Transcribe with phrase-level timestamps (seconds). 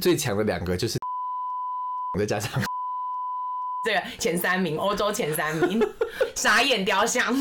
[0.00, 0.98] 最强的两个就是
[2.18, 2.50] 再加上
[3.82, 5.80] 这个前三名，欧洲前三名，
[6.36, 7.34] 傻眼雕像。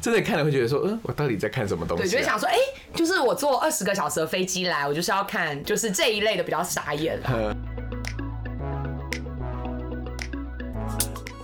[0.00, 2.04] 真的看了会觉得说，嗯，我到底在看什么东西、啊？
[2.04, 2.56] 对，就会想说，哎、
[2.94, 7.20] 就是我坐二十个小时的飞机来，我就是要看就是这一类的比较傻眼。
[7.24, 7.54] 呃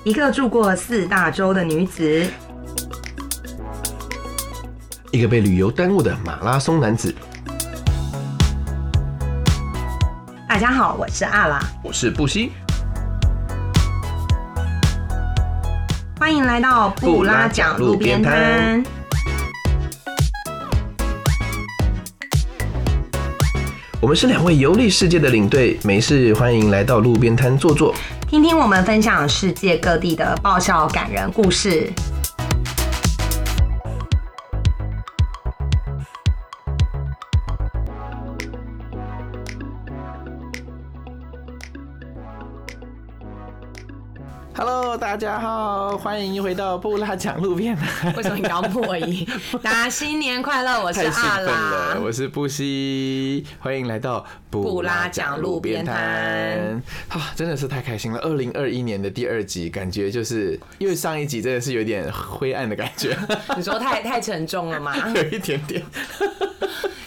[0.03, 2.27] 一个住过四大洲的女子，
[5.13, 7.15] 一个被旅游耽误的马拉松男子。
[10.55, 12.53] 大家好，我是阿拉，我是布西，
[16.17, 18.81] 欢迎来到布拉讲路边摊。
[24.01, 27.93] 我们是两位游历世界的领队，没事欢迎来到路边摊坐坐。
[28.29, 31.93] 听听我们分享世界各地的爆笑感人故事。
[44.57, 48.15] Hello，大家好，欢迎回到布拉讲路边摊。
[48.15, 49.27] 为什么你要破音？
[49.61, 50.81] 大家新年快乐！
[50.81, 51.41] 我是阿！
[51.41, 51.99] 拉。
[52.01, 58.21] 我是布希，欢迎来到布拉讲路边摊啊，真的是太开心了！
[58.21, 63.17] 二零二一年的第二集，感觉就是因为上一集真的是有点灰暗的感觉，
[63.59, 64.95] 你说太太沉重了吗？
[65.17, 65.83] 有一点点。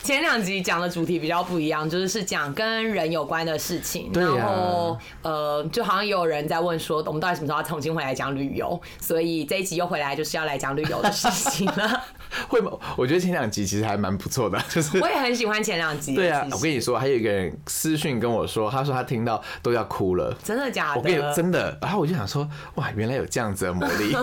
[0.08, 4.09] 前两集讲的主题比较不一样，就是是讲跟人有关的事情。
[4.14, 8.80] 然后呃，就好像也有人在问说，我们到底什么时候要重新回来讲旅游？
[9.02, 12.03] 所以这一集又回来就是要来讲旅游的事情了。
[12.47, 12.72] 会吗？
[12.95, 16.16] 我觉得前两集其实还蛮不错的，就是我也很喜欢前两集。
[16.16, 20.33] 对啊我跟你说，还有一个人私讯跟我说，他说他听到都要哭了。
[20.42, 21.02] 真的假的？
[21.02, 24.14] 我跟你真的，然后我就想说，哇，原来有这样子的魔力，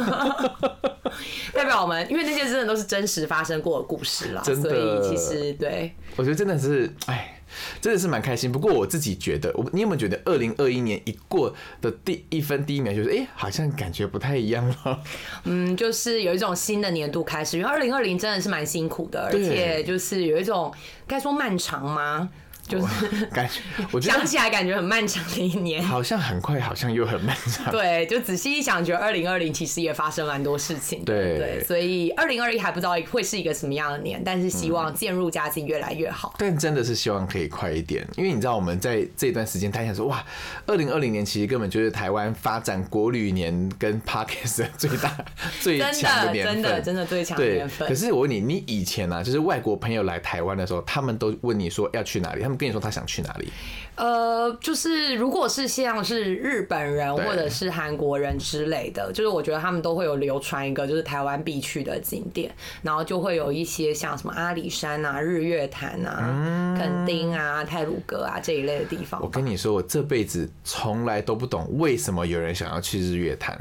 [1.52, 5.73] 代表我们，因为那些真的都是真实发生过的故事啦，真的所以其实对。
[6.16, 7.42] 我觉得真的是，哎，
[7.80, 8.50] 真的是蛮开心。
[8.50, 15.02] 不过我自己觉得，我你有没有觉得，二零二一年一过的第一分第一秒，就是哎、好像感觉不太一样了。
[15.44, 20.72] 嗯，就是有一种新的年度开始，因为二零二零真的是蛮辛苦的，而且就是有一种
[21.06, 22.30] 该说漫长吗？
[22.66, 23.60] 就是 感觉，
[23.92, 25.82] 我觉得想起来感觉很漫长的一年。
[25.82, 27.70] 好像很快，好像又很漫长。
[27.70, 31.04] 对，就仔细一想，觉得二零二零其实也发生蛮多事情。
[31.04, 36.34] 对对，所以二零二一还不知道会是一个什么样的年，但是希望嗯渐入佳境，越来越好。
[36.38, 40.24] 但真的是希望可以快一点，因为你知道我们在这段时间，大家想说哇，
[40.66, 45.14] 二零二零年其实根本就是台湾发展国旅年跟 Parkes 的最大
[45.60, 47.88] 最强的，强年份，真的，真的最强的对年，份。
[47.88, 53.52] 可是我问你，你以前啊，就是外国朋友来台湾的时候，他们都问你说要去哪里，他们跟你说他想去哪里，
[53.96, 69.28] 呃，就是如果是像是日本人或者是韩国人之类的，就是我觉得他们都会有流传一个就是台湾必去的景点，然后就会有一些像什么阿里山啊、日月潭啊、垦丁啊、泰鲁阁啊这一类的地方我。
[69.28, 73.58] 跟你说，我这辈子从来都不懂为什么有人想要去日月潭。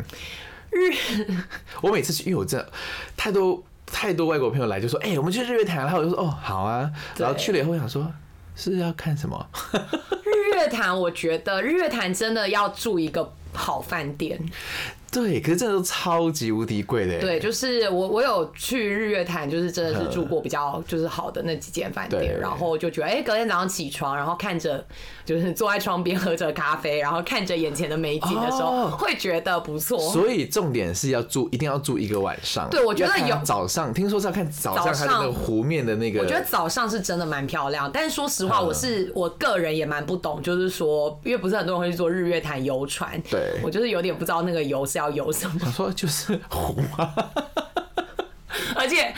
[0.71, 0.91] 日，
[1.81, 2.67] 我每次去，因为我这
[3.15, 8.11] 太多太多外国朋友来，就说：“哎、我们去日月潭。”然后我就说：“哦，好啊。”然后去了以后，我想说
[8.55, 9.47] 是要看什么？
[10.23, 14.39] 日月潭，我觉得日月潭真的要住一个好饭店。
[15.13, 17.19] 对，可是真的都超级无敌贵的。
[17.19, 24.83] 对，就是我我有去日月潭，就是真的是住过比较就是好的那几间饭店，然后就觉得哎、隔天早上起床，然后看着
[25.23, 29.99] 就是坐在窗边喝着咖啡，然后看着眼前的美景的时候，哦会觉得不错。
[29.99, 32.67] 所以重点是要住，一定要住一个晚上。
[32.71, 36.21] 对我觉得有早上，听说是要看早上那个湖面的那个。
[36.21, 47.13] 我觉得早上是真的蛮漂亮，但是说实话，嗯我是我个人也蛮不懂，就是说，因为不是很多人会去做日月潭游船，对我就是有点不知道那个游是要有什么，想说就是湖啊，
[48.75, 49.13] 而且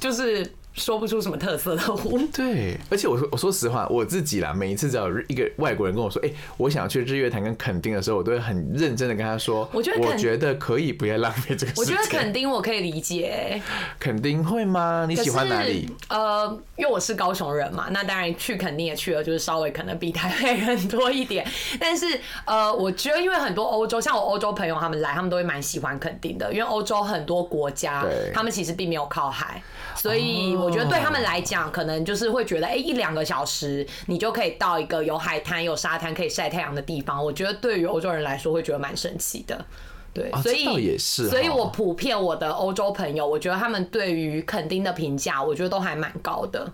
[0.00, 2.18] 就是说不出什么特色的湖。
[2.34, 11.72] 对，而且我说我说实话，我自己啦，每一次只要一个外国人跟我说，哎、我想要去日月潭跟垦丁的时候，我都会很认真的跟他说，我觉得垦我觉得可以不要浪费这个。
[11.76, 13.62] 我觉得 垦丁我可以理解、
[13.98, 15.06] 垦丁会吗？
[15.08, 15.88] 你喜欢哪里？
[16.08, 16.46] 呃，
[16.76, 21.46] 因为我是高雄人嘛，那当然去垦丁也去了，就是稍微可能比台北人多一点。
[21.78, 22.06] 但是
[22.44, 29.62] 呃，我觉得因为很多欧洲，像我欧洲朋友他们来，他们都会蛮喜欢垦丁的，因为欧洲很多国家对他们其实并没有靠海，
[29.94, 37.22] 所以我觉得对他们来讲，可能就是会觉得，哎、一两个小时你就可以到一个有海滩、有沙滩可以晒太阳的地方。
[37.22, 39.64] 我觉得对于欧洲人来说，会觉得蛮神奇的。
[40.12, 46.72] 对，所以也是所以我普遍我的欧洲朋友，我觉得他们对于垦丁的评价，我觉得都还蛮高的。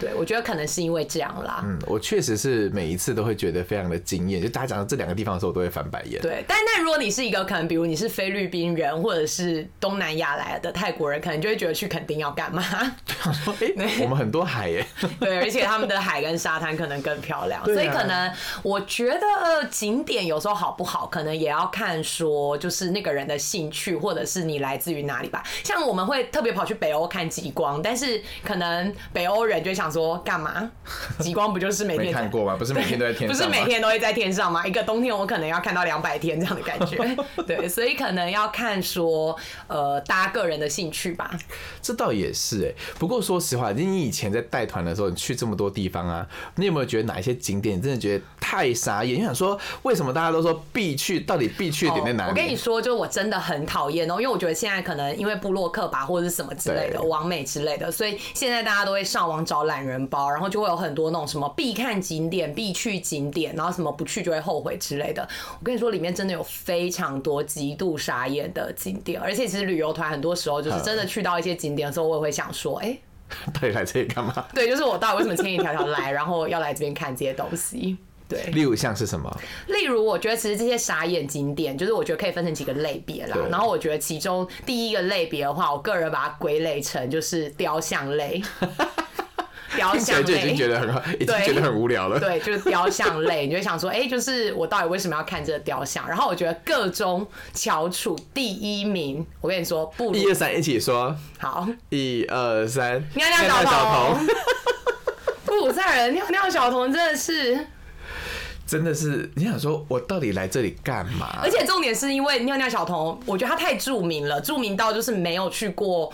[0.00, 1.62] 对，我觉得可能是因为这样啦。
[1.64, 6.20] 嗯，我确实是每一次都会觉得非常的惊艳，就大家讲到这两个地方的时候，我都会翻白眼。
[6.22, 12.62] 对，但但如果你是一个可能，比如你是菲律宾人或者是东南亚来的泰国人，可能就会觉得去垦丁要干嘛？
[13.44, 14.86] 说，哎、 我们很多海耶，
[15.20, 25.42] 对，而且他们的海跟沙滩可能更漂亮，啊所以可能我觉得景点有时候好不好，可能也要看说就是那个人的兴趣，或者是你来自于哪里吧。
[25.64, 30.70] 像我们会特别跑去北欧看极光，但是可能北欧人就会想说干嘛？
[31.18, 32.56] 极光不就是每天没看过吗？
[32.58, 33.34] 不是每天都在天不？
[33.34, 34.66] 是每天都会在天上吗？
[34.66, 36.98] 一个冬天我可能要看到两百天这样的感觉，
[37.46, 39.34] 对，所以可能要看说
[39.66, 41.30] 呃大家个人的兴趣吧。
[41.80, 46.26] 这倒也是哎、不过说实话，你以前在带团的时候，你去这么多地方啊，
[46.56, 49.18] 你有没有觉得哪一些景点你真的觉得太傻眼？
[49.18, 52.30] 你想说为什么大家都说必去，到底必去的点在哪里？
[52.30, 65.26] 哦我跟你说，就我真的很讨厌哦，因为我觉得现在可能因为布洛克吧，或者是什么之类的，对网美之类的，所以现在大家都会上网找懒人包，然后就会有很多那种什么必看景点、必去景点，然后什么不去就会后悔之类的。
[65.52, 72.98] 我跟你说，里面真的有非常多极度傻眼的景点，而且其实旅游团很多时候就是真的去到一些景点的时候，我也会想说，哎、
[73.54, 74.44] 到底来这里干嘛？
[74.52, 77.96] 对，就是我到底为什么千里迢迢来，然后要来这边看这些东西？
[78.28, 79.34] 对，例如像是什么？
[79.68, 83.34] 例如，我觉得其实这些傻眼景点，就是我觉得可以分成几个类别啦。
[83.50, 88.42] 然后我觉得其中第一个类别的话，我个人把它归类成就是雕像类。
[89.76, 92.18] 雕像来就已经觉，得很好， 已经对觉得很无聊了。
[92.18, 96.08] 对，就是雕像类，你就想说，哎、就是我到底为什么要看这个雕像？
[96.08, 104.26] 然后我觉得各中翘楚第一名，我跟你说，不如一二三，一起说，好，一二三，尿尿小童，
[105.44, 107.66] 布鲁塞尔的尿尿小童真的是。
[108.66, 111.38] 真的是，你想说我到底来这里干嘛？
[111.42, 116.12] 而且重点是因为尿尿小童，我觉得他太著名了，著名到就是没有去过。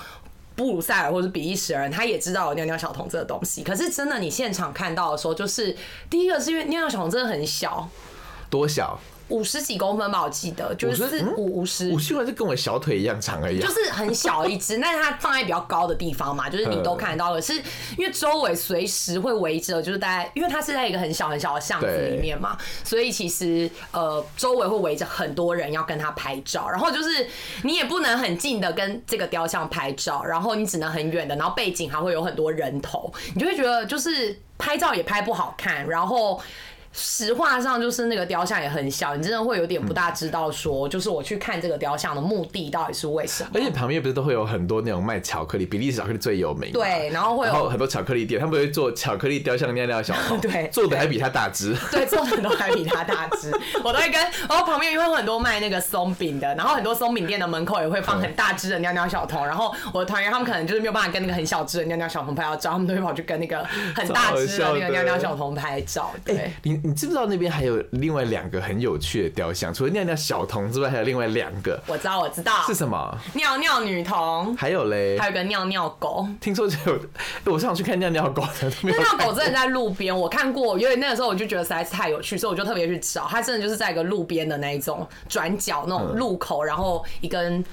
[0.56, 3.62] 布鲁塞尔或者比利时人，他也知道有尿尿小童这个东西。
[3.62, 5.76] 可是真的，你现场看到的时候，就是
[6.08, 7.88] 第一个是因为尿尿小童真的很小，
[8.48, 8.98] 多小？
[9.28, 13.66] 五十几公分吧，我记得就是五五十五，新闻是跟我小腿一样长而已啊。
[13.66, 17.32] 就是很小一只，但是它放在比较高的地方嘛， 就是你都看得到。
[17.32, 17.54] 可是
[17.96, 27.26] 因为周围随时会围着，就是大概因为它是在一个很小很小的巷子里面嘛，所以其实呃周围会围着很多人要跟他拍照，然后就是
[27.62, 36.40] 你也不能很近的跟这个雕像拍照，然后你只能很远的，然后背景还会有很多人头，你就会觉得就是拍照也拍不好看，然后。
[36.96, 43.50] 实话上就是那个雕像也很小，你真的会有点不大知道说，就是我去看这个雕像的目的到底是为什么。
[43.54, 46.72] 而且旁边不是都会有很多那种卖巧克力，比利时巧克力最有名。
[46.72, 51.74] 对，然后会有很多巧克力店，他们会做巧克力雕像尿尿小 童，对做的还比他大只。
[51.90, 53.50] 对做的都还比它大只，
[53.82, 63.64] 我都会跟，然后旁边也会有很多卖那个松饼的，然后很多松饼店的门口也会放很大只的尿尿小童，然后我的团员他们可能就是没有办法跟那个很小只的尿尿小童拍到照，他们都会跑去跟那个
[63.94, 66.52] 很大只的那个尿尿小童拍照，对。
[66.86, 69.72] 你知不知道那边还有另外两个很有趣的雕像？
[69.72, 73.18] 除了尿尿小童之外，还有另外两个我知道，我知道，是什么？
[73.32, 76.26] 尿尿女童，还有嘞还，有个尿尿狗。
[76.42, 78.94] 听说就有，哎我上次去看尿尿狗的尿。
[78.98, 83.26] 尿狗真的在路边，我看过，因为那个时候我就觉得实在是太有趣，所以我就特别去找。
[83.30, 87.64] 它真的就是在一个路边的那一种转角那种路口，然后一根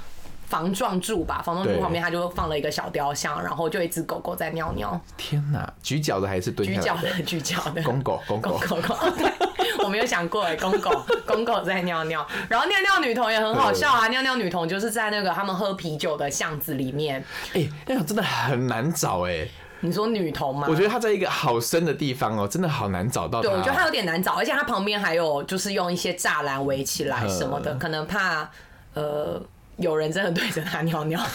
[0.52, 7.82] 防撞柱吧，防撞柱旁边他就放了一个小雕像，然后就一只狗狗在尿尿，天哪，举脚的还是蹲举脚的， 举脚的。
[7.84, 8.60] 公狗，公狗。
[8.68, 8.96] 公狗狗，
[9.86, 10.92] 我没有想过哎，公狗
[11.26, 17.24] 公狗在尿尿，然后尿尿女童也很好笑啊，尿尿女童就是在那个他们喝啤酒的巷子里面，
[17.54, 19.48] 哎、那种真的很难找哎、
[19.80, 20.68] 你说女童吗？
[20.70, 23.86] 我觉得它在一个好深的地方哦、真的好难找到它、对，我觉得它哦。
[23.86, 28.50] 有点难找，而且它旁边还有就是用一些栅栏围起来什么的，嗯可能怕
[28.94, 29.42] 呃
[29.82, 31.20] 有人真的对着他尿尿。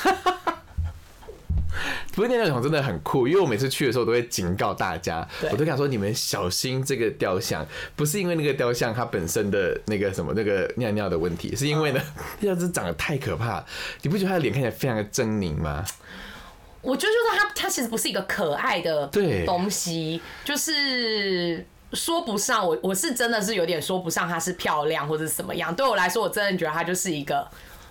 [2.15, 12.00] 不是尿尿桶真的很酷，因为我每次去的时候都会警告大家，我都跟他说你们小心这个雕像，不是因为那个雕像它本身的那个什么那个尿尿的问题，是因为呢，
[12.41, 13.62] 那只长得太可怕，
[14.00, 15.85] 你不觉得他的脸看起来非常的狰狞吗？
[16.81, 21.67] 我觉得就是他，他其实不是一个可爱的对东西，就是。
[21.93, 25.73] 说不上，我我是真的是有点说不上它是漂亮或者什么样。
[25.73, 27.49] 对我来说，我真的觉得它就是一个，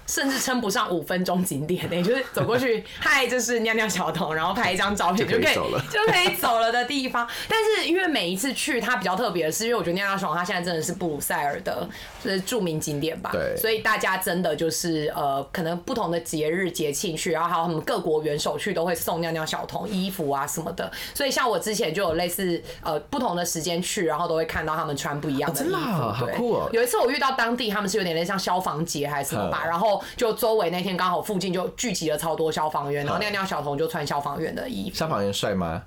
[0.07, 5.53] 甚至称不上五分钟景点呢、 就是走过去， 嗨，这是尿尿小童，然后拍一张照片就可以
[5.89, 7.27] 就可以走了的地方。
[7.49, 11.87] 但是因为每一次去，它比较特别的是，因为我觉得尿尿小童它现在真的是布鲁塞尔的
[12.23, 20.91] 就是著名景点吧，对所以大家真的就是呃，可能不同的节日节庆去，然后还有他们各国元首去都会送尿尿小童衣服啊什么的。
[21.13, 25.73] 所以像我之前就有类似呃不同的时间去，然后都会看到他们穿不一样的衣服。
[25.75, 34.95] 哦真的啊好对酷哦有一次我遇到当地他们是有点类似像消防节还是什么吧，嗯然后就周围那天刚好附近就聚集了超多消防员，然后尿尿小童就穿消防员的衣服。
[34.95, 35.81] 消防员帅吗？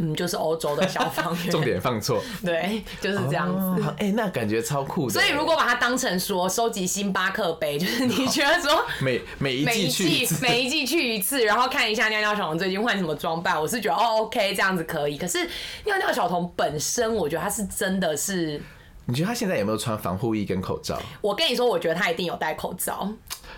[0.00, 3.82] 嗯，就是欧洲的消防员， 重点放错，对，就是这样子。
[3.82, 5.12] 哦哎、那感觉超酷的。
[5.12, 15.18] 所以如果把它当成说收集星巴克杯，就是你觉得说 每每一季每一季去一次，然后看一下尿尿小童最近换什么装扮，我是觉得哦 OK 这样子可以。
[15.18, 15.38] 可是
[15.84, 18.62] 尿尿小童本身，我觉得他是真的是，
[19.06, 20.96] 你觉得他现在有没有穿防护衣跟口罩？
[21.20, 23.08] 我跟你说，我觉得他一定有戴口罩。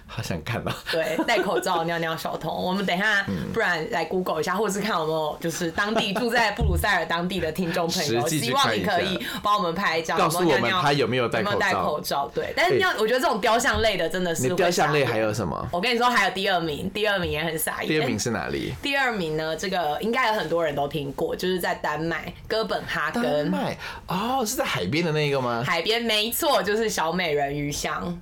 [0.07, 0.73] 好想看到。
[0.91, 12.31] 对，戴口罩尿尿小童，我们等一下，嗯不然来 Google 一下，或者是看有没有就是当地住在布鲁塞尔当地的听众朋友， 希望你可以帮我们拍一张，告诉我们他有没有戴有没有戴口罩？
[12.35, 15.69] 对，但是尿，我觉得这种雕像类的真的是雕像类还有什么？
[15.73, 17.89] 我跟你说，还有第二名，第二名也很傻眼。
[17.89, 18.75] 第二名是哪里？
[18.83, 19.57] 第二名呢？
[19.57, 25.63] 这个应该有很多人都听过，就是在丹麦哥本哈丹根麦哦，是在海边的那个吗？
[25.67, 28.19] 海边，没错，就是小美人鱼像。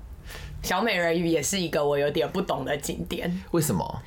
[0.62, 4.02] 小美人鱼也是一个我有点不懂的景点，为什么？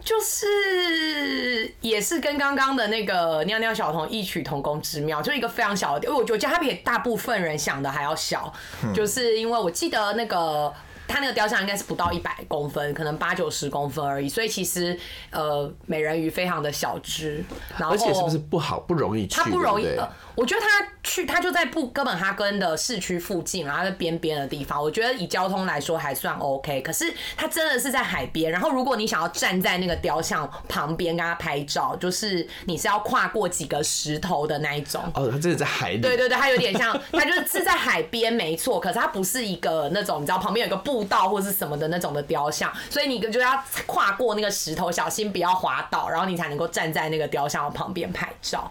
[0.00, 8.52] 就是也是跟刚刚的那个尿尿小童异曲同工之妙，就一个非常小的点，我觉得它比大部分人想的还要小，
[8.94, 10.72] 就是因为我记得那个。
[11.10, 14.94] 它那个雕像应该是不到一百公分，可能八九十公分而已，所以其实
[15.30, 17.42] 呃美人鱼非常的小只，
[17.78, 19.36] 然后而且是不是不好不容易去？
[19.36, 19.84] 它不容易。
[19.84, 26.80] 对不对呃我觉得他去，他就在布哥本哈根的市区附近，然后在边边的地方，我觉得以交通来说还算 OK。
[26.82, 35.02] 可是他真的是在海边，然后如果你想要站在那个雕像旁边跟他拍照，就是你是要跨过几个石头的那一种。
[35.14, 35.98] 哦，他真的在海里。
[36.00, 38.78] 对对对，他有点像，他就是是在海边，没错。
[38.78, 48.70] 可是他不是一个那种你知道旁边有一个步道或是什么的那种的雕像，所以你就要跨过那个石头，小心不要滑倒，然后你才能够站在那个雕像旁边拍照。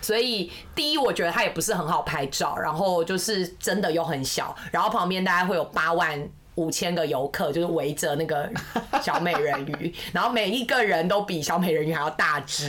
[0.00, 6.28] 所以第一，我觉得它也不是很好拍照，然后就是真的又很小，然后旁边大概会有八万。
[6.58, 8.50] 五千个游客就是围着那个
[9.00, 12.68] 小美人鱼， 然后每一个人都比小美人鱼还要大只，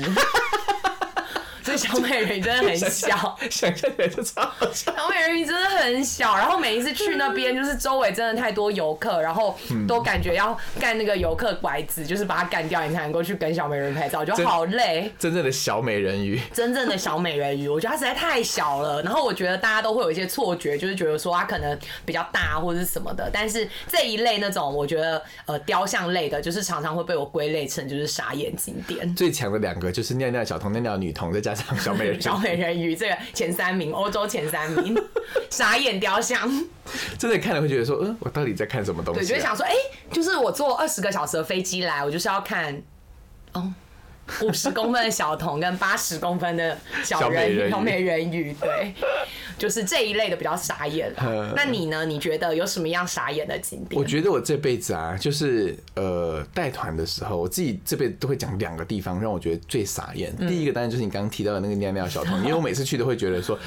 [1.64, 3.38] 所以小美人鱼真的很小。
[3.50, 4.94] 想象起来就超好笑。
[4.96, 15.12] 小美人鱼真的很小，然后每一次去那边，就是周围真的太多游客，然后都感觉要干那个游客拐子，就是把它干掉，你才能够去跟小美人鱼拍照，就好累。
[15.18, 19.02] 真正的小美人鱼，真正的小美人鱼，我觉得它实在太小了。
[19.04, 23.30] 然后我觉得大家都会有一些错觉，就是觉得说它可能比较大或者是什么的。
[23.32, 29.14] 但是这一类那种，我觉得呃雕像类的，就是常常会被我归类成就是傻眼景点。
[29.16, 32.22] 最强的两个就是尿尿小童、尿尿女童，再加上小美人鱼。
[32.22, 34.96] 小美人鱼这个前三名，欧洲前三名，
[35.50, 36.50] 傻眼雕像。
[37.18, 39.22] 真的看了会觉得说，嗯，我到底在看什么东西、啊？
[39.22, 39.74] 对，就会想说，哎、
[40.12, 42.82] 就是我坐二十个小时的飞机来，我就是要看，
[43.54, 43.74] 哦，
[44.42, 48.94] 五十公分的小童跟八十公分的小人鱼美人鱼，对，
[49.58, 51.14] 就是这一类的比较傻眼
[51.56, 52.06] 那你呢？
[52.06, 54.00] 你觉得有什么样傻眼的景点？
[54.00, 60.34] 我觉得我这辈子啊，就是呃带团的时候，我自己这辈子都会讲两个地方让我觉得最傻眼。
[60.40, 63.58] 嗯第一个当然就是你刚刚提到的那个尿尿小童，因为我每次去都会觉得说，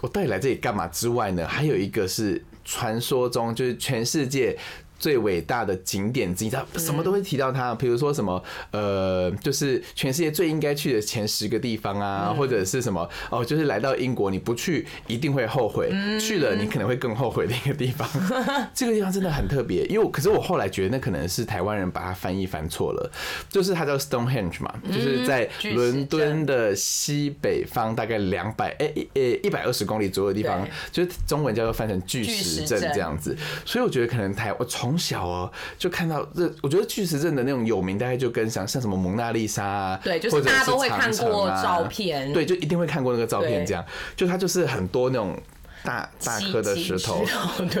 [0.00, 0.86] 我到底来这里干嘛？
[0.88, 4.56] 之外呢，还有一个是传说中就是全世界。
[4.98, 18.08] 最伟大的景点之一，他什么都会提到它，比如说什么呃，就是全世界最应该去的前十个地方啊，或者是什么哦，就是来到英国你不去一定会后悔，去了你可能会更后悔的一个地方。
[18.74, 23.10] 这个地方真的很特别，因为我可是我后来觉得那可能是台湾人把它翻译翻错了，
[23.50, 33.36] 就是它叫 Stonehenge 嘛，就是在伦敦的西北方大概两百哎呃一百二十公里左右的地方，就是中文叫做翻成巨石阵这样子。
[33.64, 43.82] 所以我觉得可能台我从小哦就看到这，我觉得巨石阵的那种有名，大概就跟像像什么蒙娜丽莎啊，对就是大家都会长看过照片对，就一定会看过那个照片，这样
[44.14, 45.34] 就它就是很多那种。
[45.86, 47.24] 大大颗的石头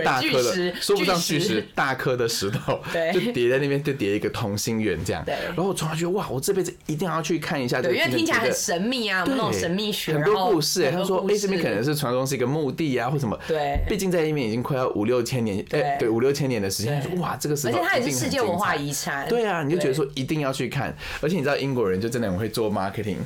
[0.04, 3.12] 大颗巨石的说不上巨巨石石，大颗的石头， 对。
[3.12, 5.24] 就叠在那边，就叠一个同心圆这样。
[5.24, 5.34] 对。
[5.48, 13.38] 然后我从来觉得哇，我这辈子一定要去看一下这个，因为听起来很神秘啊，有那种神秘学，很多故事哎、他说哎、很多故这边可能是传说中是一个墓地啊，或什么。
[13.48, 13.80] 对。
[13.88, 19.28] 毕竟在那边已经快要五六千年，哎、对对，五六千年的时间，哇，这个石头而且它也是世界文化遗产。
[19.28, 19.94] 对啊，你就觉得对。
[19.94, 23.16] 说一定要去看，而且你知道英国人就真的很会做 marketing。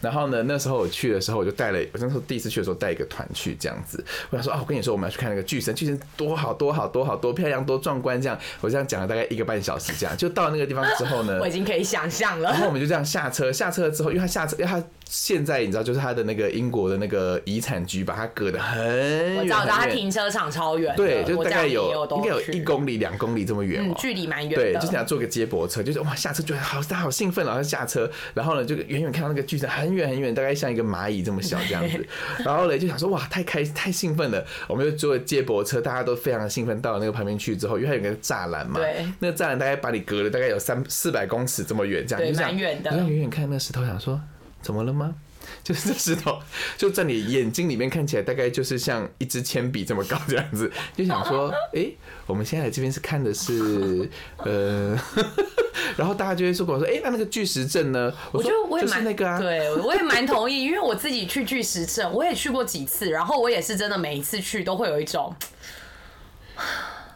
[0.00, 4.02] 然后呢，那时候我去的时候，我就带了，我那时候第一次去的时候带一个团去这样子。
[4.30, 12.50] 我想说啊，我跟你说，我们要去看那个巨神，巨神多好多好多好多漂亮多壮观，这样我这样讲了大概一个半小时，这样就到那个地方之后呢 我，已经可以想象了。
[12.50, 12.70] 然后。
[12.70, 32.06] 我们就这样下车，下车之后，因为他下车，因为他现在你知道，就是他的那个英国的那个遗产局把它隔得很远我知道，我知道它很远，停车场超远，对，就大概有应该有一公里、两公里这么远距离蛮远对，就是想坐个接驳车，就是哇，下车觉得好，大家好兴奋哦，然后下车，然后呢，就远远看到那个巨神很远很远，大概像一个蚂蚁这么小这样子，
[32.44, 39.06] 然后呢就想说哇，太开太兴奋了，我们就坐接驳车，大家都非常的兴奋，到了那个旁边去之后，因为它有个栅栏嘛，对。
[39.20, 42.90] 那个栅栏大概把你隔了大概有三四百公尺这么远，这样，对蛮远的。
[42.90, 44.20] 远远看那个石头，想说
[44.60, 45.14] 怎么了吗？
[45.64, 46.38] 就是这石头
[46.76, 51.86] 就在你眼睛里面看起来大概就是像一支铅笔这么高这样子， 就想说，哎、
[52.26, 54.98] 我们现在来这边是看的是呃，
[55.96, 58.12] 然后大家就会说跟我说，哎、那那个巨石阵呢？
[58.32, 65.34] 我觉说得我也蛮就是那个啊，对，我也蛮同意，因为我自己去巨石阵，我也去过几次，然后我也是真的每一次去都会有一种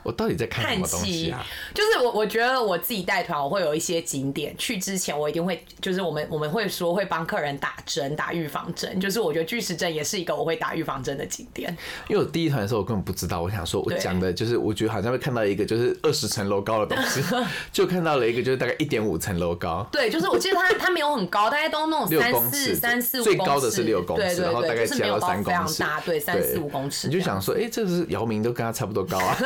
[0.04, 1.44] 我到底在看什么东西啊？，
[1.74, 11.74] 就是我我觉得我自己带团，我会有一些景点，去之前我一定会，就是我们我们会说会帮客人打针，打预防针，就是我觉得巨石阵也是一个我会打预防针的景点。
[12.08, 17.22] 因为我第一团的时候我根本不知道，我想说我讲的就是我觉得好像会看到一个就是二十层楼高的东西，
[17.72, 19.86] 就看到了一个就是大概一点五层楼高。
[19.90, 27.08] 对，就是我记得它它没有很高，大概都那种六三公尺四三四五公尺，最高的是六公尺然后大概加到三非常公尺大，对，三四五公尺。
[27.08, 29.36] 你就想说，哎、这是姚明都跟他差不多高啊。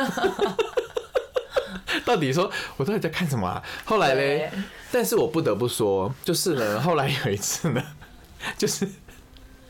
[2.05, 3.61] 到底说，我到底在看什么啊？
[3.85, 4.51] 后来嘞，
[4.91, 7.83] 但是我不得不说，就是呢，后来有一次呢，
[8.57, 8.87] 就是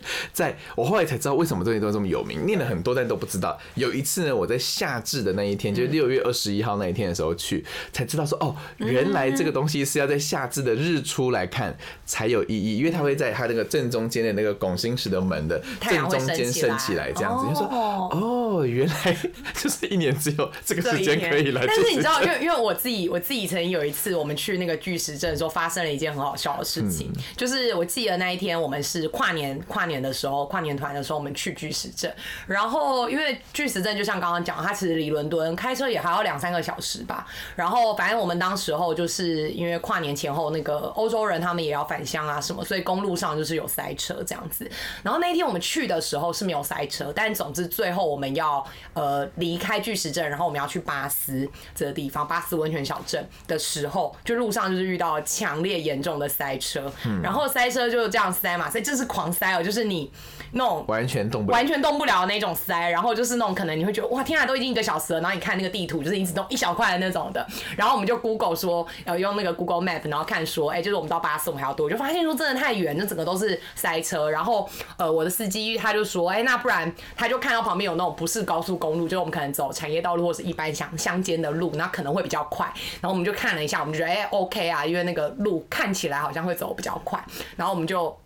[0.34, 3.60] 在我后来才知道为什么这些都这么有名，念了很多但都不知道。
[3.76, 18.10] 有一次呢，我在夏至的那一天，就是六月二十一号那一天的时候去，才知道说哦，原来这个东西是要在夏至的日出来看才有意义，因为它会在它那个正中间的那个拱形石的门的正中间升起来这样子，就说哦。
[18.12, 19.18] 哦，原来
[19.54, 21.66] 就是一年只有这个时间可以来。
[21.66, 27.24] 但是你知道，因为因为我自己我自己曾经有一次，我们去那个巨石阵的时候，发生了一件很好笑的事情，嗯。
[27.38, 32.10] 就是我记得那一天我们是跨年跨年的时候，跨年团的时候，我们去巨石镇，
[32.48, 37.28] 然后因为巨石镇就像刚刚讲，它其实离伦敦开车也还要两三个小时吧，
[37.58, 44.70] 然后反正我们当时候就是因为跨年前后那个欧洲人他们也要返乡啊什么，所以公路上就是有塞车这样子。
[45.04, 56.92] 然后那天我们去的时候是没有塞车，但总之最后我们要呃离开巨石镇，然后我们要去巴斯这个地方，巴斯温泉小镇的时候，就路上就是遇到强烈严重的塞车，
[57.24, 60.12] 然后塞车就是这样塞嘛，所以就是狂塞哦，就是你
[60.52, 61.70] 那种完全动不了完。
[61.70, 67.46] 全动不了的那种塞，然后就是那种可能你会觉得哇天啊，都已经一个小时了，然后你看那个地图就是一直动一小块的那种的，
[67.78, 74.68] 然后我们就 Google 说要用那个 Google Map，然后看说，哎、就是我们到巴士我们还要多，就发现说真的太远，那整个都是塞车，然后
[74.98, 82.66] 呃我的司机他就说，哎、那不然他就看到旁边有那种不是高速公路，就是我们可能走产业道路或是一般乡乡间的路，那可能会比较快，
[83.00, 87.24] 然后我们就看了一下，我们就觉得哎、OK 啊，因为那个路看起来好像会走比较快，
[87.56, 88.18] 然后我们就。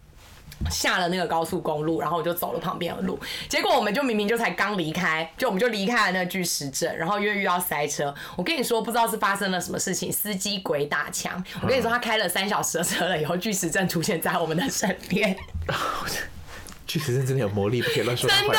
[0.69, 15.35] 下了那个高速公路，然后我就走了旁边的路，结果我们就明明就才刚离开，就我们就离开了那个巨石镇，然后因为遇到塞车，我跟你说不知道是发生了什么事情，司机鬼打墙，我跟你说他开了三小时的车了以后，巨石镇出现在我们的身边，
[16.85, 18.53] 巨石阵真的有魔力，不可以乱说真的。。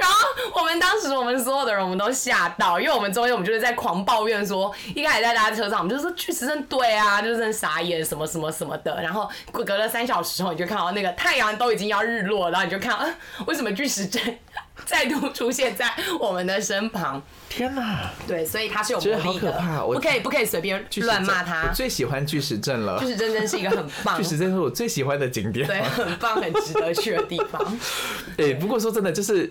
[0.00, 0.16] 然后
[0.54, 9.00] 我们当时我们所有的人我们都吓到，因为我们中间我们就是在狂抱怨说，一开始在大家车上，我们就说巨石阵对啊，就是真傻眼什么什么什么的。
[9.02, 13.06] 然后隔了三小时后，你就看到那个太阳都已经要日落，然后你就看，啊，
[13.46, 14.38] 为什么巨石阵
[14.86, 17.22] 再度出现在我们的身旁？
[17.48, 21.74] 天哪，对，所以他是有觉得好魔力的，可怕我不可以不可以随便乱骂他我。
[21.74, 23.06] 最喜欢巨石阵了巨。
[23.06, 25.66] 石阵真是一个很棒 巨，石阵是我最喜欢的景点。
[25.66, 27.78] 对，很棒很值得去的地方。
[28.38, 29.50] 哎、不过说真的，就是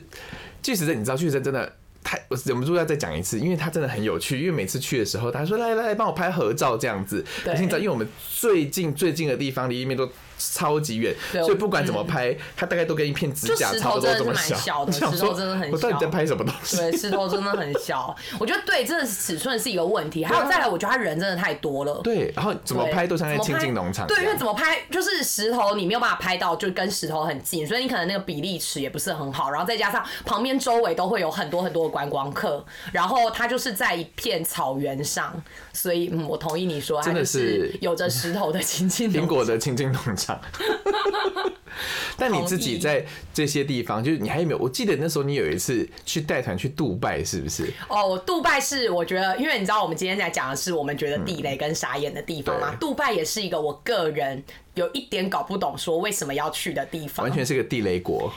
[0.61, 1.71] 巨石阵，你知道巨石阵真的
[2.03, 4.39] 太，我忍不住要再讲一次，因为它真的很有趣。
[4.39, 7.25] 因为每次去的时候，他说来来来，帮我拍合照这样子。
[7.43, 14.89] 对可是你知道，因为我们最近最近的地方离那边都超级远，所以不管怎么拍，它大概都跟一片指甲石差不多这么小。
[14.91, 16.77] 石头说真的很我到底小在拍什么东西？
[16.77, 20.23] 对，石头真的很小，我觉得对，真的是尺寸是一个问题。
[20.23, 22.01] 还有再来，我觉得他人真的太多了。
[22.03, 24.05] 对，然后怎么拍都像在亲近农场。
[24.07, 29.49] 对，因为怎么拍，就是石头你没有办法拍到，就跟石头很近，所以你可能那个比例尺也不是很好。
[29.49, 35.33] 然后再加上旁边周围都会有很多很多的观光客，然后它就是在一片草原上，
[35.73, 40.26] 所以嗯，我同意你说，真的是有着石头的亲近苹果的亲近农场。
[42.17, 44.57] 但你自己在这些地方，就是你还有没有？
[44.57, 47.71] 我记得那时候你有一次去带团去杜拜，是不是？
[47.87, 52.71] 哦，杜拜是我觉得，因为你知道我们今天在讲的是我们觉得地雷跟傻眼的地方嘛。
[52.71, 57.25] 对杜拜也是一个我个人有一点搞不懂，说为什么要去的地方。
[57.25, 58.33] 完全是个地雷国。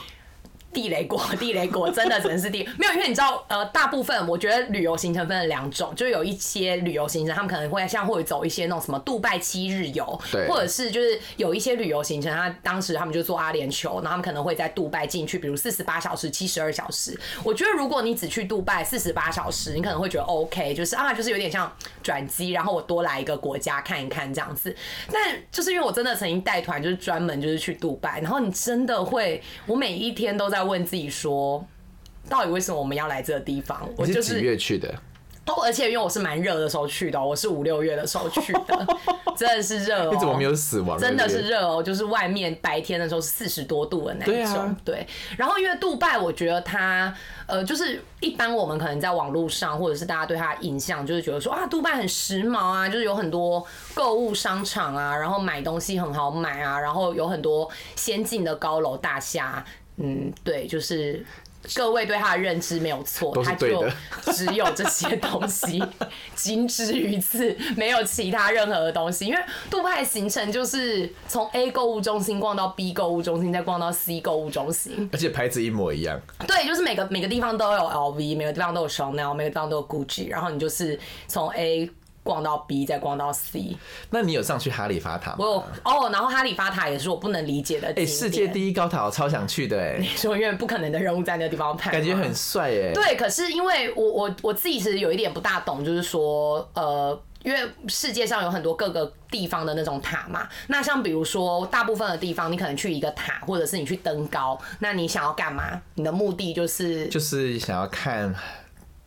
[0.73, 17.19] 地雷国， 地雷国真的只能是地没有，因为你知道，呃，大部分我觉得旅游行程分了两种，就有一些旅游行程，他们可能会像会走一些那种什么杜拜七日游，对或者是就是有一些旅游行程，他当时他们就做阿联酋，然后他们可能会在杜拜进去，比如四十八小时、七十二小时。
[17.43, 24.75] 我觉得如果你只去杜拜四十八小时，你可能会觉得 OK，就是啊，就是有点像转机，然后我多来一个国家看一看这样子。
[25.11, 31.65] 但就是因为我真的曾经带团，就是专门就是去杜拜，然后你真的会，我每一天都在问自己说，
[32.29, 33.89] 到底为什么我们要来这个地方？
[33.97, 34.93] 我就是月去的？
[35.47, 38.87] 哦，而且因为我是蛮热的时候去的哦，我是五六月的时候去的，
[39.35, 40.11] 真的是热哦。
[40.13, 40.97] 你怎么没有死亡？
[40.97, 44.73] 真的是热哦，就是外面白天的时候是四十多度的那一种。
[44.85, 47.13] 对，然后因为杜拜，我觉得它
[47.47, 59.65] 呃，就是一般我们可能在网络上或者是大家对它的印象，就是觉得说啊，杜拜很时髦啊，就是有很多购物商场啊，然后买东西很好买啊，然后有很多先进的高楼大厦。
[59.97, 61.25] 嗯，对，就是。
[61.75, 63.85] 各位对他的认知没有错，都是它就
[64.33, 65.79] 只有这些东西，
[66.33, 69.27] 仅止于此，没有其他任何的东西。
[69.27, 75.07] 因为杜派的行程就是从 A 购物中心逛到 B 购物中心，再逛到 C 购物中心。
[75.13, 76.19] 而且牌子一模一样。
[76.47, 81.87] 对，就是每个每个地方都有 LV，每个地方都有 Chanel，每个地方都有 Gucci，然后你就是从 A
[82.23, 83.75] 逛到 B，再逛到 C。
[84.09, 85.37] 那你有上去哈利法塔吗？
[85.39, 88.05] 我有哦，然后哈利法塔也是我不能理解的。
[88.05, 97.19] 世界第一高塔，我超想去的哎、 说因为不可能的任务在那个地方拍，感觉很帅哎、对，可是因为我我我自己其实有一点不大懂，就是说呃。
[97.43, 105.81] 因为世界上有很多各个地方的那种塔嘛，那像比如说大部分的地方，你可能去一个塔，或者是你去登高，那你想要干嘛？
[105.95, 108.31] 你的目的就是就是想要看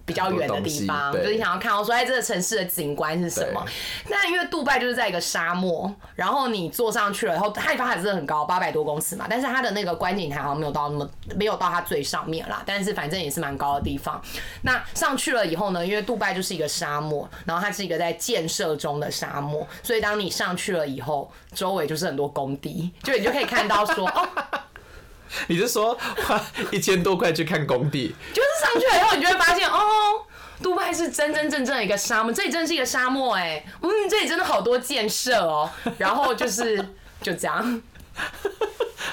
[0.07, 3.64] 比较远的地方，就是你想要看到说，哎，这个城市的景观是什么？
[4.09, 14.21] 那因为杜拜就是在一个沙漠，然后你坐上去了以后，哈利法塔真的很高，八百多公尺嘛，但是它的那个观景台好像没有到那么没有到它最上面啦，但是反正也是蛮高的地方。
[14.62, 24.29] 那上去了以后呢，因为杜拜就是一个沙漠，然后它是一个在建设中的沙漠，所以当你上去了以后，周围就是很多工地，就你就可以看到说， 哦，
[25.49, 28.15] 你是说花一千多块去看工地？
[28.33, 29.81] 就是上去了以后，你就会发现哦，
[30.63, 36.77] 杜拜是真真正正的一个沙漠，这里真的是一个沙漠哎，嗯，这里真的好多建设哦，然后就是
[37.21, 37.83] 就这样，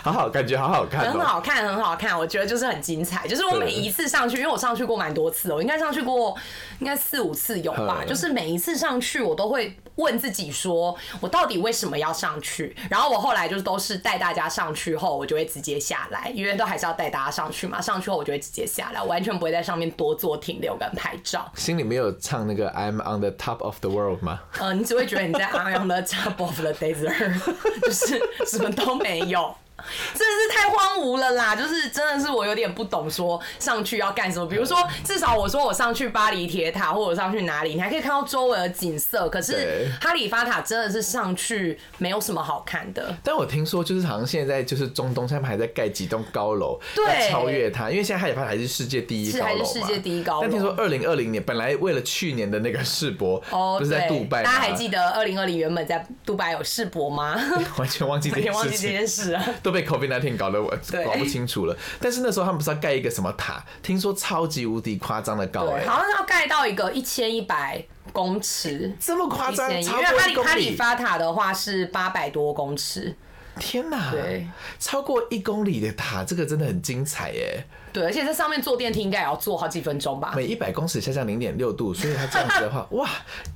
[0.03, 3.27] 好好，感觉好好看、哦，很好看，很好看，我觉得就是很精彩。
[3.27, 6.35] 就是我每一次上去，因为我上去过蛮多次哦，我应该上去过
[6.79, 7.99] 应该四五次有吧。
[8.01, 12.75] 嗯就是每一次上去，我都会问自己说，我到底为什么要上去？
[12.89, 17.79] 然后我后来就是都是带大家上去后，我就会直接下来，因为都还是要带大家上去嘛。
[17.79, 21.49] 上去后我就会直接下来，我完全不会在上面多做停留跟拍照。
[21.55, 24.41] 心里没有唱那个 I'm on the top of the world 吗？
[24.59, 27.39] 呃，你只会觉得你在 I'm on the top of the desert，
[27.81, 29.55] 就是什么都没有。
[30.13, 31.55] 真的是太荒芜了啦！
[31.55, 34.45] 就是真的是我有点不懂说上去要干什么。
[34.47, 39.29] 比如说，至少我说我上去巴黎铁塔，或者上去哪里，你还可以看到周围的景色。
[39.29, 43.15] 可是哈利法塔真的是上去没有什么好看的。
[43.23, 57.39] 但我听说，就是好像现在就是中东他们还在盖几栋高楼，对要超越它，因为现在哈利法塔还是世界第一高楼还是世界第一高楼但听说二零二零年本来为了去年的那个世博，哦，不是在对杜拜，大家还记得二零二零原本在杜拜有世博吗？
[57.77, 59.07] 完全忘记这完全件事情 忘记这件。
[59.07, 59.43] 事了。
[59.71, 60.69] 都被 COVID 1 9搞得我
[61.05, 61.77] 搞不清楚了。
[61.99, 63.63] 但是那时候他们不是要盖一个什么塔？
[63.81, 68.93] 听说超级无敌夸张的高哎、好像是要盖到一个一千一百公尺。
[68.99, 70.35] 这么夸张，因为哈里！
[70.35, 73.15] 哈利发塔的话是八百多公尺，
[73.57, 74.47] 天哪，对，
[74.79, 77.65] 超过一公里的塔，这个真的很精彩耶！
[77.93, 80.33] 对，而且在上面坐电梯应该也要坐好几分钟吧？
[80.35, 83.09] 每一百公尺下降零点六度，所以它这样子的话， 哇，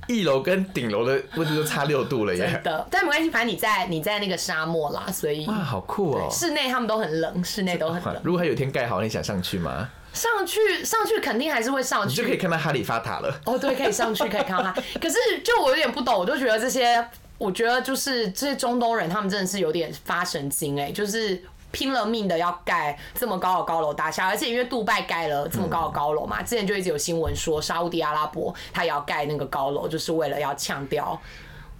[0.08, 2.60] 一楼跟顶楼的温度就差六度了耶！
[2.62, 6.28] 的，但没关系，反正你在你在那个沙漠啦，所以哇，好酷哦！
[6.30, 8.20] 室内他们都很冷，室内都很冷。
[8.24, 9.88] 如果它有一天盖好，你想上去吗？
[10.12, 13.40] 上去上去肯定还是会上你就可以，看到哈利法塔了。
[13.44, 14.72] 哦，对，可以上去，可以看到它。
[15.00, 17.06] 可是就我有点不懂，我就觉得这些，
[17.38, 21.42] 我觉得就是这些中东人，他们真的是有点发神经哎、就是。
[21.72, 31.20] 拼了命的要盖这么高的高楼大厦，而且因为杜拜盖了这么高的高楼嘛，之前就一直有新闻说沙烏地阿拉伯他也要盖那个高楼，就是为了要强调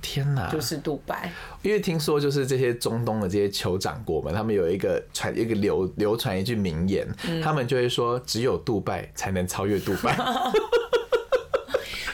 [0.03, 0.49] 天哪！
[0.51, 1.31] 就是杜拜。
[1.63, 10.17] 因为听说就是这些中东的这些酋长国们，他们有一个传一个流流传一句名言，嗯他们就会说，只有杜拜才能超越杜拜。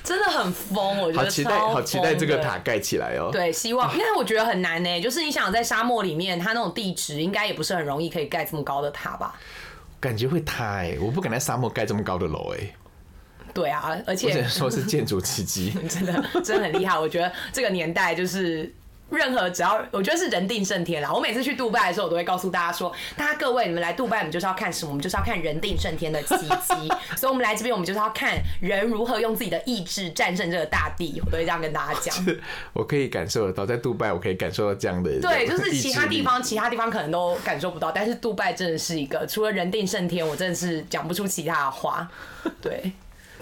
[0.04, 3.30] 真的很疯，我觉得好期待，好期待这个塔盖起来哦。
[3.32, 9.34] 对，希望， 因为我觉得很难呢，就是你想在沙漠里面，它那种地质应该也不是很容易可以盖这么高的塔吧？
[10.00, 12.74] 感觉会塌哎、我不敢在沙漠盖这么高的楼哎、
[13.54, 15.72] 对啊，而且能说是建筑奇迹。
[15.88, 16.98] 真的真的很厉害。
[16.98, 18.72] 我觉得这个年代就是。
[19.12, 21.12] 任何只要我觉得是人定胜天啦。
[21.12, 24.90] 我每次去杜拜的时候，我都会告诉大家说：，大家各位，你们来杜拜，你们就是要看什么？
[24.90, 26.74] 我们就是要看人定胜天的奇迹。
[27.16, 31.20] 所以，我们来这边，我们就是要看人如何用自己的意志战胜这个大地。
[31.24, 32.14] 我都会这样跟大家讲。
[32.72, 42.08] 我可以感受得到，在杜拜我可以感受到这样的对，就是其他地方，其他地方可能都感受不到，但是杜拜真的是一个，除了人定胜天，我真的是讲不出其他的话。
[42.60, 42.92] 对，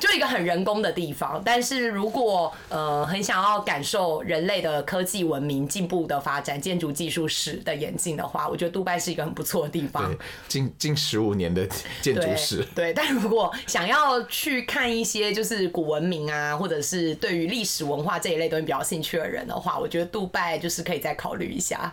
[0.01, 1.41] 就一个很人工的地方。
[1.45, 11.67] 但是如果呃很想要感受人类的科技文明进步的发展、建筑技术史的演进的话，我觉得杜拜是一个很不错的地方对。，近近十五年的
[12.01, 21.93] 建筑对史，对，但如果想要去看一些就是古文明啊，或者是对于历史文化这一类东西比较有兴趣的人的话，我觉得杜拜就是可以再考虑一下。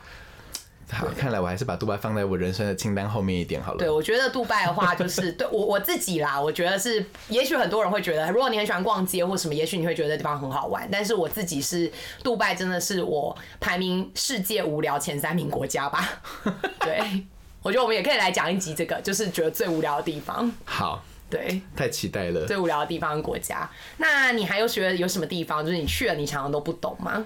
[0.89, 3.77] 好，看来我还是把杜拜放在我人生的清单后面一点好了。
[3.77, 10.87] 对，我觉得杜拜的话，就是 对我我自己啦，我觉得是，也许很多人会觉得，如果你很喜欢逛街或什么，也许你会觉得这地方很好玩。
[10.89, 11.91] 但是我自己是，
[12.23, 16.21] 杜拜真的是我排名世界无聊前三名国家吧。
[16.79, 17.25] 对，
[17.61, 20.49] 我觉得我们也可以来讲一集这个，就是觉得最无聊的地方。
[20.63, 22.45] 好，对，太期待了。
[22.45, 23.69] 最无聊的地方跟国家。
[23.97, 27.25] 那你还有觉得有什么地方，就是你去了你常常都不懂吗？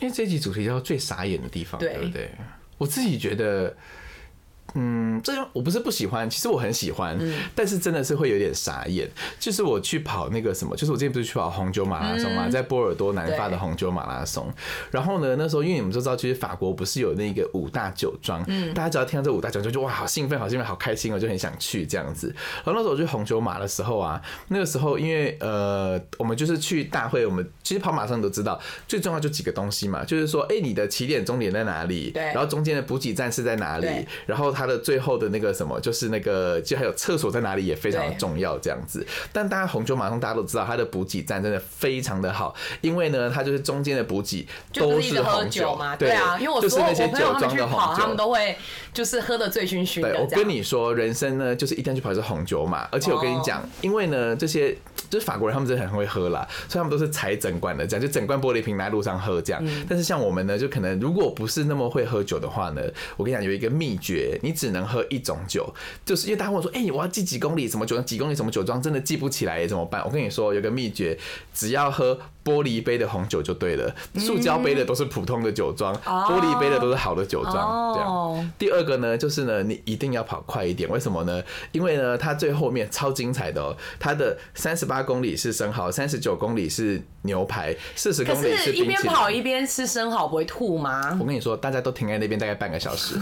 [0.00, 2.30] 因为这一集主题叫做最傻眼的地方，对对不对？
[2.78, 3.76] 我自己觉得，
[4.78, 9.10] 嗯，这种我不是不喜欢，其实我很喜欢，嗯但是真的是会有点傻眼。
[9.40, 14.48] 就是我去跑那个什么，就是我之前不是去跑红酒马拉松嘛，在波尔多南法的红酒马拉松。
[14.92, 22.32] 然后呢，那时候因为你们都知道，其实法国不是有那个五大酒庄，嗯大家只要听到这五大酒庄，就哇好兴奋，好兴奋，好开心我，就很想去这样子。
[22.64, 32.10] 然后那时候我去红酒马的时候啊，那个时候因为呃，我们就是去大会，我们其实跑马拉松都知道，最重要就几个东西嘛，就是说，哎、你的起点、终点在哪里？
[32.12, 34.06] 对然后中间的补给站是在哪里对？
[34.26, 39.06] 然后它的最后的那个什么，就是那个就还有厕所在哪里也非常的重要，这样子。
[39.32, 45.96] 但大家红酒马拉松大家都知道，它的补给站真的非常的好，因为呢，它就是中间的补给都是红酒嘛？
[45.96, 48.18] 对啊，因为我就是那些酒我朋友他们庄的红酒他们。
[48.18, 48.56] 都会
[48.92, 50.26] 就是喝的醉醺醺的对，我。
[50.26, 52.88] 跟你说，人生呢，就是一定要去跑一次红酒嘛。
[52.90, 54.76] 而且我跟你讲，哦因为呢，这些
[55.08, 59.64] 就是法国人，他们真的很会喝啦，所以他们都是踩整罐的，这样就整罐玻璃瓶拿在路上喝这样。
[59.64, 62.82] 嗯但是像我们呢，就可能如果不是那么会喝酒的话呢，
[63.16, 65.74] 我跟你讲有一个秘诀，你你只能喝一种酒，
[66.06, 70.02] 就是因为大家问我说，哎、我要记几公里什么酒，几公里什么酒庄，真的记不起来怎么办？
[70.04, 71.18] 我跟你说，有个秘诀，
[71.52, 77.54] 只要喝玻璃杯的红酒就对了，塑胶杯的都是普通的酒庄，玻璃杯的都是好的酒庄，
[77.94, 78.52] 这哦样。
[78.58, 80.88] 第二个呢，就是呢，你一定要跑快一点。
[80.88, 81.42] 为什么呢？
[81.72, 89.02] 因为呢，它最后面超精彩的哦，它的三十八公里是生蚝，三十九公里是牛排，四十公里是，一冰淇淋。
[89.02, 91.26] 边跑一边吃生蚝不会吐吗我？
[91.26, 93.16] 跟你说，大家都停在那边大概半个小时，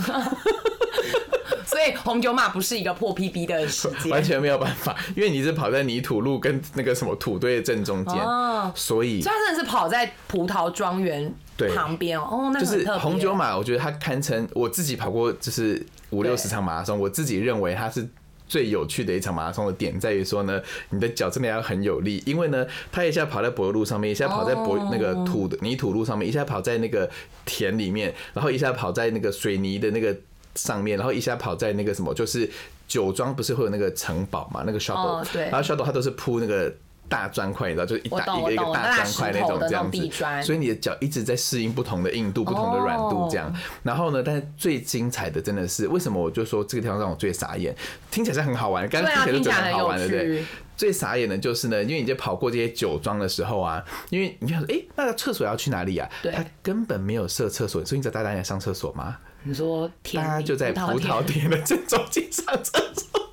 [1.66, 4.10] 所以红酒马不是一个破 PB 的时间。
[4.12, 18.08] 完全没有办法，因为你是跑在泥土路跟那个什么土堆的正中间，哦所以所以他真的是跑在葡萄庄园对旁边哦，哦，那就是红酒马，我觉得它堪称我自己跑过，就是五六十场马拉松，我自己认为它是。
[18.48, 27.10] 最有趣的一场马拉松的点在于说呢，你的脚真的要很有力，因为呢，它一下跑在柏油路上面，一下跑在柏哦那个土的泥土路上面，一下跑在那个
[27.44, 30.16] 田里面，然后一下跑在那个水泥的那个
[30.56, 32.50] 上面，然后一下跑在那个什么，就是
[32.88, 36.72] 酒庄不是会有那个城堡嘛，那个 shuttle，、哦对然后 shuttle 它都是铺那个
[37.08, 40.10] 大砖块，你知道，就是一我大一个一个大砖块那种这样子，
[40.42, 43.54] 所以你的脚一直在适应不同的硬度、不同的软度这样。
[43.84, 46.20] 然后呢，但是最精彩的真的是为什么？
[46.20, 47.72] 我就说这个地方让我最傻眼，
[48.10, 50.44] 听起来是很好玩，刚刚听起来就觉得很好玩，对不对？
[50.76, 56.08] 最傻眼的就是呢，因为你在跑过这些酒庄的时候啊，因为你就想说，哎、那个厕所要去哪里啊？
[56.22, 59.16] 对他根本没有设厕所，所以你知道大家在上厕所吗？
[59.46, 63.25] 你说田里大家就在葡萄田田的正中间上厕所。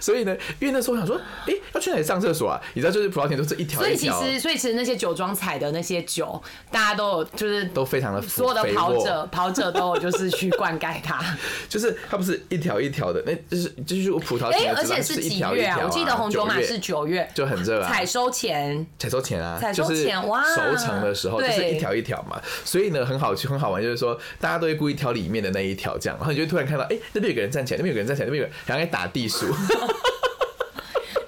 [0.00, 2.60] 所以呢，因为那时候我想说，哎、要去哪里上厕所啊？
[2.74, 11.18] 你知道，就是葡萄田都是一条所以其，实，所以其实那些酒庄采的那些酒，大家都有就是都非常的所有的跑者，跑者都有就是去灌溉它。
[11.68, 15.50] 就是它不是一条一条的，那就是就是葡萄哎、而且是几月啊？
[15.50, 18.86] 条一条我记得红酒马是九月，就很热啊，采收前。
[18.98, 29.46] 采收前啊，采收就是前哇熟成的时候就是一条一条嘛，所以呢很好去很好玩，就是说大家都会故意挑里面的那一条这样，然后你就会突然看到，哎、那边有个人站起来，那边有个人站起来，那边有个人然后在打地鼠，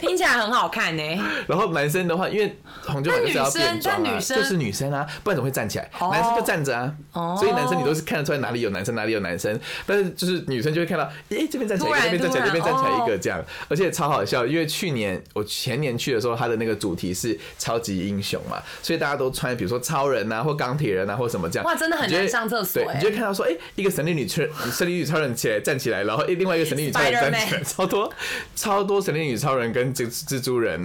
[0.01, 1.03] 听起来很好看呢、
[1.47, 5.91] 然后男生的话，因为红就是要变装啊，女生就是女生啊，不然怎么会站起来？
[5.99, 6.11] 哦。
[6.13, 28.13] 男生就站着啊，哦所以男生你都是看得出来哪里有男生，哪里有男生，但是就是女生就会看到，诶、这边站起来这边站起来，这边站起来一个这样，而且超好笑，因为去年我前年去的时候，他的那个主题是超级英雄嘛，所以大家都穿比如说超人啊，或钢铁人啊，或什么这样，哇真的很难上厕所对，欸你就会看到说，哎、一个神力女超神力女超人起来站起来，然后诶另外一个神力女超人站起来，超多
[28.55, 30.83] 超多神力女超人跟蜘蜘蛛人。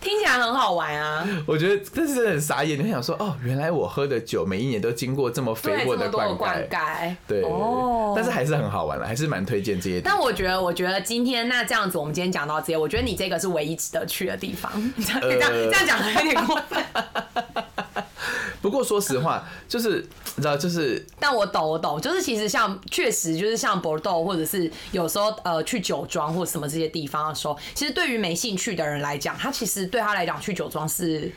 [0.00, 1.28] 听起来很好玩啊！
[1.46, 10.00] 我觉得这是很傻眼，你会想说，哦，原来我喝的酒每一年都经过这么，肥沃的灌灌溉，溉，对，哦但是还是很好玩了，还是蛮推荐这些。
[10.00, 14.72] 但我觉得，我觉得今天那这样子，我们今天讲到这些，我觉得你这个是唯一值得去的地方。
[14.96, 16.82] 这样这样这样讲有点过分。
[18.62, 31.32] 不过说实话，就是你知道，就是但我懂，我懂，就是其实像确实就是像搏斗，或者是有时候呃去酒庄或什么这些地方的时候，其实对于没兴趣的人来讲，他其实对他来讲去酒庄是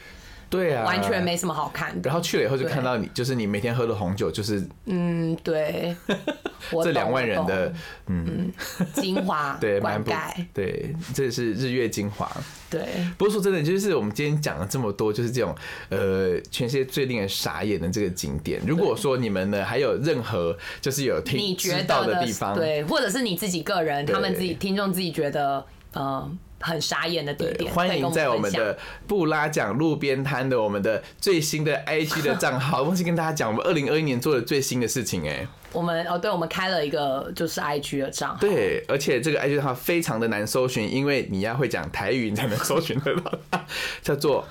[0.50, 2.08] 对啊，完全没什么好看的。
[2.08, 5.96] 然后去了以后就看到你，就是你每天喝的红酒，就是嗯，对，
[6.84, 7.74] 这两万人的
[8.08, 8.52] 嗯
[8.94, 12.30] 精华 对蛮不灌溉，对，这是日月精华。
[12.70, 12.82] 对。
[13.18, 15.56] 不过说真的，就是我们今天讲了这么多，就是这种
[15.90, 18.62] 呃，全世界最令人傻眼的这个景点。
[18.66, 26.32] 如果说你们呢还有任何就是有听你觉知道得的地方，对，或者是你自己个人，他们自己听众自己觉得呃
[26.64, 43.66] 很傻眼的地，点，欢迎在我们的布拉奖路边摊的我们的最新的 IG 的账号， 忘记跟大家讲，我们二零二一年做的最新的事情哎、我们哦，对，我们开了一个就是 IG 的账号，对，而且这个 IG 账号非常的难搜寻，因为你要会讲台语，你才能搜寻得到它，
[44.02, 44.48] 叫做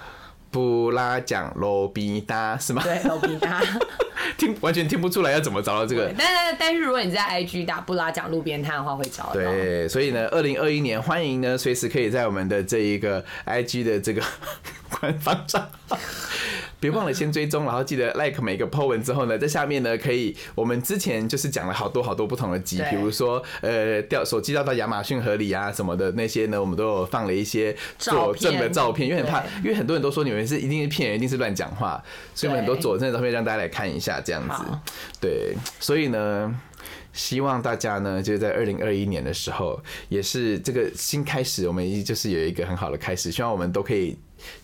[0.52, 2.82] 布拉奖罗比达是吗？
[2.84, 3.60] 对，罗比达。
[4.38, 9.32] 听完全听不出来要怎么找到这个，但但但是如果你在 IG 打布拉讲路边摊的话，会找到。
[9.32, 14.22] 对，所以呢，二零二一年欢迎呢，随时可以在我们的这一个 IG 的这个
[15.00, 15.98] 官方账号。
[16.82, 32.02] 别忘了先追踪，然后记得 like 每个 po 文之后呢，在下面呢可以，我们之前就是讲了好多好多不同的集，对比如说呃掉手机掉到亚马逊河里啊什么的那些呢，我们都有放了一些佐证的照片，因为很怕，因为很多人都说你们是一定是骗人，一定是乱讲话，
[32.34, 34.82] 所以我们很多佐证的照片让大家来看一下，这样子好。
[35.20, 36.60] 对，所以呢。
[37.14, 43.30] 希望大家呢，就是在二零二一年的时候，也是这个新开始，我们就是有一个很好的开始。
[43.30, 44.16] 希望我们都可以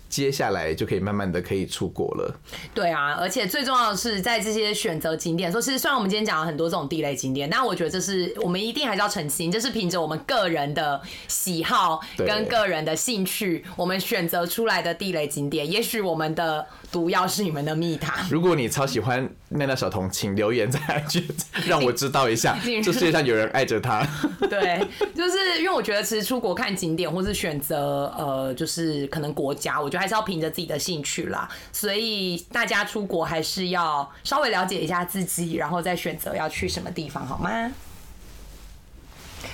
[0.09, 2.40] 接下来就可以慢慢的可以出国了。
[2.75, 15.71] 对啊，而且最重要的是，在这些选择景点说，其实虽然我们今天讲了很多这种地雷景点，但我觉得这是我们一定还是要澄清，这是凭着我们个人的喜好跟个人的兴趣，我们选择出来的地雷景点。
[15.71, 18.16] 也许我们的毒药是你们的蜜糖。
[18.31, 21.25] 如果你超喜欢奈奈小童，请留言在 IG
[21.68, 24.07] 让我知道一下，进这世界上有人爱着他。
[24.49, 24.81] 对，
[25.14, 31.49] 就是因为我觉得其实出国看景点，或是选择呃，就是可能国家，我觉得还是要凭着自己的兴趣啦。
[31.73, 37.71] 所以大家出国还是要稍微了解一下自己，然后再选择要去什么地方，好吗？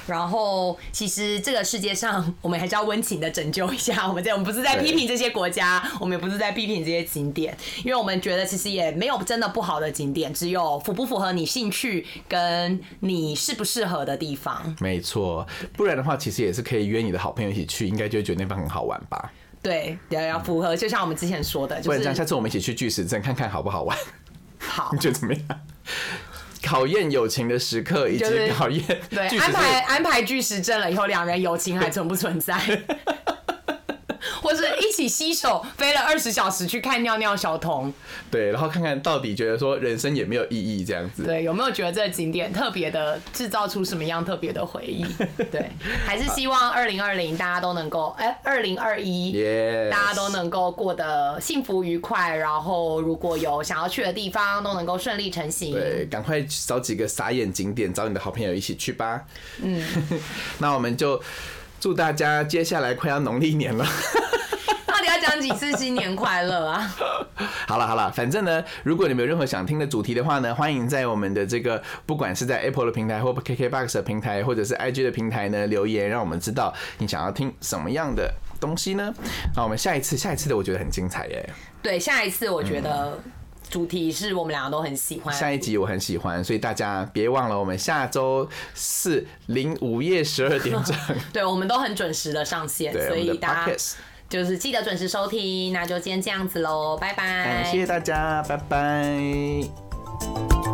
[0.06, 4.08] 然后，其实这个世界上，我们还是要温情的拯救一下。
[4.08, 14.74] 我们这我们不是在批评这些国家，我们也不是在批评这些景点，因为我们觉得其实也没有真的不好的景点，只有符不符合你兴趣跟你适不适合的地方。
[14.80, 19.32] 没错，不然的话，其实也是可以约你的好朋友一起去，应该就会觉得那边很好玩吧。
[19.64, 23.96] 对，要要符合，就像我们之前说的，就不然这样，下次我们一起去巨石阵看看好不好玩？
[24.58, 25.42] 好 你，觉得怎么样？
[26.62, 32.54] 考验友情的时刻，以及考验对，安排安排巨石阵了以后，两人友情还存不存在？
[34.42, 37.92] 或是一起携手飞了二十小时去看尿尿小童，
[38.30, 41.24] 对，然后看看到底觉得说人生也没有意义这样子。
[41.24, 45.04] 对，有没有觉得这个景点特别的制造出什么样特别的回忆？
[45.50, 45.70] 对，
[46.06, 49.32] 还是希望二零二零大家都能够，哎，二零二一
[49.90, 55.72] 大家都能够过得幸福愉快，然后如果有想要去的地方，都能够顺利成行。
[55.72, 59.24] 对，赶快找几个傻眼景点，找你的好朋友一起去吧。
[59.62, 59.82] 嗯，
[60.58, 61.20] 那我们就
[61.84, 63.84] 祝大家接下来快要农历年了。
[64.88, 66.90] 到底要讲几次新年快乐啊？
[67.68, 79.12] 好了好了，反正呢，如果你们有任何想听的主题的话呢，欢迎在我们的这个不管是在 Apple 的平台或 KKBox 的平台，或者是 IG 的平台呢留言，让我们知道你想要听什么样的东西呢？
[79.54, 81.50] 那我们下一次下一次的我觉得很精彩耶，
[81.82, 83.20] 对，下一次我觉得
[83.74, 85.34] 主题是我们两个都很喜欢。
[85.34, 90.96] 下一集我很喜欢，所以大家别忘了我们下周四零午夜十二点整，
[91.32, 93.72] 对，我们都很准时的上线，所以大家
[94.28, 95.72] 就是记得准时收听。
[95.72, 97.24] 那就今天这样子喽，拜拜。
[97.24, 100.73] 感谢大家，拜拜。